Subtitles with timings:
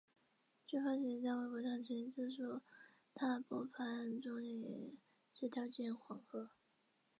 [0.65, 2.59] 据潘石屹在微博上曾经自述
[3.13, 4.97] 大伯潘钟麟
[5.29, 6.49] 是掉进黄河。